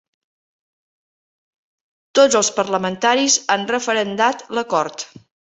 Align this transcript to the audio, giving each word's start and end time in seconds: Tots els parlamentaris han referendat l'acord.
Tots 2.21 2.39
els 2.39 2.49
parlamentaris 2.61 3.37
han 3.57 3.69
referendat 3.75 4.43
l'acord. 4.59 5.07